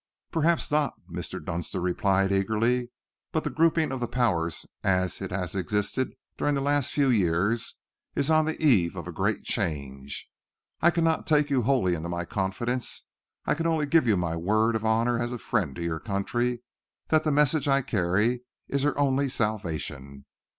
[0.31, 1.39] "Perhaps not," Mr.
[1.45, 2.89] Dunster replied eagerly,
[3.31, 7.75] "but the grouping of the Powers as it has existed during the last few years
[8.15, 10.27] is on the eve of a great change.
[10.81, 13.05] I cannot take you wholly into my confidence.
[13.45, 16.63] I can only give you my word of honour as a friend to your country
[17.09, 20.25] that the message I carry is her only salvation.